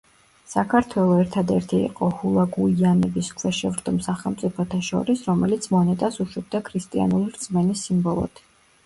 [0.51, 8.49] საქართველო ერთადერთი იყო ჰულაგუიანების ქვეშევრდომ სახელმწიფოთა შორის, რომელიც მონეტას უშვებდა ქრისტიანული რწმენის სიმბოლოთი.